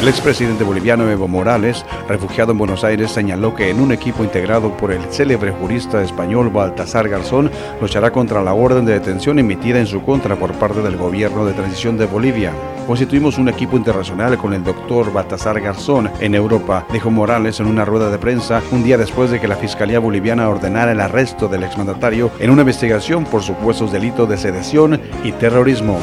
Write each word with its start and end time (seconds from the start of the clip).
El 0.00 0.06
expresidente 0.06 0.62
boliviano 0.62 1.10
Evo 1.10 1.26
Morales, 1.26 1.84
refugiado 2.08 2.52
en 2.52 2.58
Buenos 2.58 2.84
Aires, 2.84 3.10
señaló 3.10 3.56
que 3.56 3.68
en 3.68 3.80
un 3.80 3.90
equipo 3.90 4.22
integrado 4.22 4.76
por 4.76 4.92
el 4.92 5.02
célebre 5.10 5.50
jurista 5.50 6.00
español 6.00 6.50
Baltasar 6.50 7.08
Garzón 7.08 7.50
luchará 7.80 8.12
contra 8.12 8.40
la 8.44 8.54
orden 8.54 8.84
de 8.84 8.92
detención 8.92 9.40
emitida 9.40 9.80
en 9.80 9.88
su 9.88 10.00
contra 10.02 10.36
por 10.36 10.52
parte 10.52 10.82
del 10.82 10.96
gobierno 10.96 11.44
de 11.44 11.52
transición 11.52 11.98
de 11.98 12.06
Bolivia. 12.06 12.52
Constituimos 12.86 13.38
un 13.38 13.48
equipo 13.48 13.76
internacional 13.76 14.38
con 14.38 14.54
el 14.54 14.62
doctor 14.62 15.12
Baltasar 15.12 15.60
Garzón 15.60 16.08
en 16.20 16.36
Europa, 16.36 16.86
dijo 16.92 17.10
Morales 17.10 17.58
en 17.58 17.66
una 17.66 17.84
rueda 17.84 18.08
de 18.08 18.18
prensa 18.18 18.62
un 18.70 18.84
día 18.84 18.98
después 18.98 19.32
de 19.32 19.40
que 19.40 19.48
la 19.48 19.56
Fiscalía 19.56 19.98
Boliviana 19.98 20.48
ordenara 20.48 20.92
el 20.92 21.00
arresto 21.00 21.48
del 21.48 21.64
exmandatario 21.64 22.30
en 22.38 22.50
una 22.50 22.62
investigación 22.62 23.24
por 23.24 23.42
supuestos 23.42 23.90
delitos 23.90 24.28
de 24.28 24.38
sedición 24.38 25.00
y 25.24 25.32
terrorismo. 25.32 25.98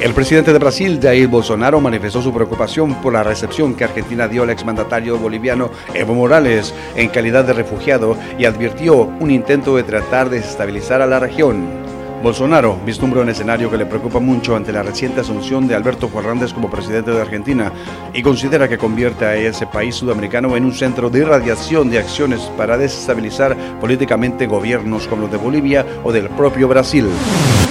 El 0.00 0.14
presidente 0.14 0.52
de 0.52 0.60
Brasil, 0.60 1.00
Jair 1.02 1.26
Bolsonaro, 1.26 1.80
manifestó 1.80 2.22
su 2.22 2.32
preocupación 2.32 2.94
por 3.02 3.14
la 3.14 3.24
recepción 3.24 3.74
que 3.74 3.82
Argentina 3.82 4.28
dio 4.28 4.44
al 4.44 4.50
exmandatario 4.50 5.18
boliviano 5.18 5.72
Evo 5.92 6.14
Morales 6.14 6.72
en 6.94 7.08
calidad 7.08 7.44
de 7.44 7.52
refugiado 7.52 8.16
y 8.38 8.44
advirtió 8.44 8.94
un 8.96 9.32
intento 9.32 9.74
de 9.74 9.82
tratar 9.82 10.30
de 10.30 10.36
desestabilizar 10.36 11.02
a 11.02 11.06
la 11.06 11.18
región. 11.18 11.87
Bolsonaro 12.22 12.76
vislumbra 12.84 13.20
un 13.20 13.28
escenario 13.28 13.70
que 13.70 13.76
le 13.76 13.86
preocupa 13.86 14.18
mucho 14.18 14.56
ante 14.56 14.72
la 14.72 14.82
reciente 14.82 15.20
asunción 15.20 15.68
de 15.68 15.76
Alberto 15.76 16.08
Fernández 16.08 16.52
como 16.52 16.68
presidente 16.68 17.12
de 17.12 17.20
Argentina 17.20 17.72
y 18.12 18.22
considera 18.22 18.68
que 18.68 18.76
convierte 18.76 19.24
a 19.24 19.36
ese 19.36 19.68
país 19.68 19.94
sudamericano 19.94 20.56
en 20.56 20.64
un 20.64 20.72
centro 20.72 21.10
de 21.10 21.20
irradiación 21.20 21.90
de 21.90 21.98
acciones 21.98 22.40
para 22.56 22.76
desestabilizar 22.76 23.56
políticamente 23.80 24.48
gobiernos 24.48 25.06
como 25.06 25.22
los 25.22 25.30
de 25.30 25.38
Bolivia 25.38 25.86
o 26.02 26.10
del 26.10 26.28
propio 26.30 26.66
Brasil. 26.66 27.06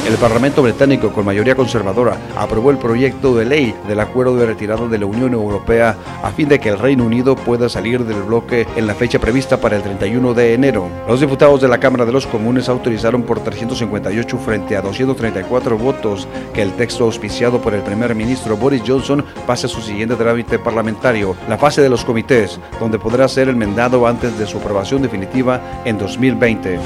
El 0.08 0.16
Parlamento 0.16 0.64
británico, 0.64 1.12
con 1.12 1.26
mayoría 1.26 1.54
conservadora, 1.54 2.18
aprobó 2.38 2.72
el 2.72 2.78
proyecto 2.78 3.36
de 3.36 3.44
ley 3.44 3.76
del 3.90 4.00
acuerdo 4.00 4.38
de 4.38 4.46
retirada 4.46 4.88
de 4.88 4.98
la 4.98 5.06
Unión 5.06 5.34
Europea 5.34 5.98
a 6.24 6.32
fin 6.32 6.48
de 6.48 6.60
que 6.62 6.70
el 6.70 6.80
Reino 6.80 7.04
Unido 7.04 7.36
pueda 7.36 7.68
salir 7.68 8.06
del 8.06 8.24
bloque 8.24 8.66
en 8.78 8.88
la 8.88 8.96
fecha 8.96 9.20
prevista 9.20 9.60
para 9.60 9.76
el 9.76 9.84
31 9.84 10.34
de 10.34 10.54
enero. 10.54 10.88
Los 11.10 11.20
diputados 11.20 11.60
de 11.60 11.68
la 11.68 11.80
Cámara 11.80 12.06
de 12.06 12.14
los 12.14 12.26
Comunes 12.26 12.70
autorizaron 12.70 13.24
por 13.24 13.42
358 13.42 14.37
frente 14.40 14.76
a 14.76 14.82
234 14.82 15.78
votos 15.78 16.28
que 16.54 16.62
el 16.62 16.74
texto 16.74 17.06
auspiciado 17.06 17.62
por 17.62 17.74
el 17.74 17.82
primer 17.82 18.16
ministro 18.16 18.58
Boris 18.58 18.84
Johnson 18.86 19.24
pase 19.46 19.68
a 19.68 19.70
su 19.70 19.82
siguiente 19.82 20.16
trámite 20.16 20.60
parlamentario, 20.60 21.36
la 21.48 21.58
fase 21.58 21.82
de 21.82 21.90
los 21.90 22.06
comités, 22.06 22.60
donde 22.80 23.00
podrá 23.00 23.28
ser 23.28 23.50
enmendado 23.50 24.08
antes 24.08 24.38
de 24.38 24.48
su 24.48 24.58
aprobación 24.58 25.02
definitiva 25.02 25.82
en 25.86 25.98
2020. 25.98 26.80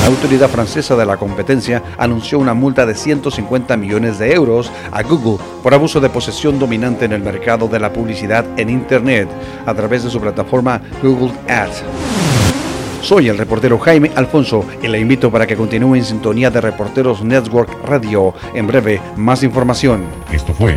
La 0.00 0.06
autoridad 0.06 0.48
francesa 0.48 0.96
de 0.96 1.04
la 1.06 1.16
competencia 1.16 1.82
anunció 1.98 2.38
una 2.38 2.54
multa 2.54 2.86
de 2.86 2.94
150 2.94 3.76
millones 3.76 4.18
de 4.18 4.32
euros 4.32 4.72
a 4.90 5.02
Google 5.02 5.44
por 5.62 5.74
abuso 5.74 6.00
de 6.00 6.08
posesión 6.08 6.58
dominante 6.58 7.04
en 7.04 7.12
el 7.12 7.22
mercado 7.22 7.68
de 7.68 7.80
la 7.80 7.92
publicidad 7.92 8.44
en 8.56 8.70
Internet 8.70 9.28
a 9.66 9.74
través 9.74 10.02
de 10.02 10.10
su 10.10 10.20
plataforma 10.20 10.80
Google 11.02 11.32
Ads. 11.48 11.84
Soy 13.02 13.28
el 13.28 13.38
reportero 13.38 13.78
Jaime 13.78 14.10
Alfonso 14.16 14.64
y 14.82 14.88
le 14.88 14.98
invito 14.98 15.30
para 15.30 15.46
que 15.46 15.54
continúe 15.54 15.96
en 15.96 16.04
sintonía 16.04 16.50
de 16.50 16.60
Reporteros 16.60 17.22
Network 17.22 17.70
Radio. 17.84 18.34
En 18.54 18.66
breve, 18.66 19.00
más 19.16 19.44
información. 19.44 20.04
Esto 20.32 20.52
fue 20.54 20.76